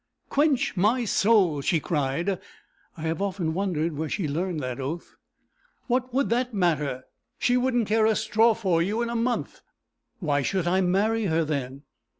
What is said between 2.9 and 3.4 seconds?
I have